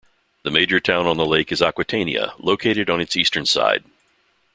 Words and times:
The 0.43 0.49
major 0.49 0.79
town 0.79 1.05
on 1.05 1.17
the 1.17 1.27
lake 1.27 1.51
is 1.51 1.61
Aquitania, 1.61 2.33
located 2.39 2.89
on 2.89 2.99
its 2.99 3.15
eastern 3.15 3.45
side. 3.45 3.83